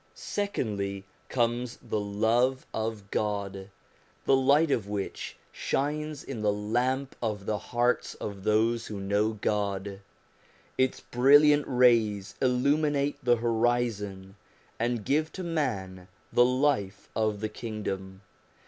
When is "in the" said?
6.23-6.51